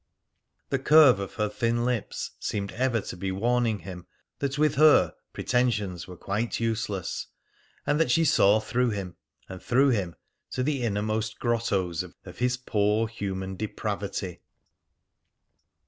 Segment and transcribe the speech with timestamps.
[0.71, 4.07] The curve of her thin lips seemed ever to be warning him
[4.39, 7.27] that with her pretensions were quite useless,
[7.85, 9.15] and that she saw through him,
[9.47, 10.15] and through him
[10.53, 14.41] to the innermost grottoes of his poor human depravity.